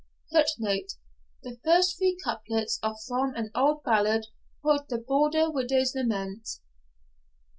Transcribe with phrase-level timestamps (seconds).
[0.31, 0.93] [Footnote:
[1.43, 4.25] The first three couplets are from an old ballad,
[4.63, 6.57] called the Border Widow's Lament.